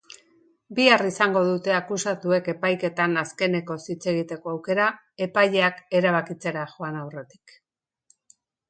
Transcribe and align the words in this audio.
Bihar 0.77 1.03
izango 1.09 1.43
dute 1.49 1.75
akusatuek 1.79 2.49
epaiketan 2.55 3.15
azkenekoz 3.25 3.79
hitz 3.93 4.01
egiteko 4.15 4.55
aukera 4.57 4.89
epaileak 5.29 5.83
erabakitzera 6.03 6.69
joan 6.75 7.01
aurretik. 7.05 7.59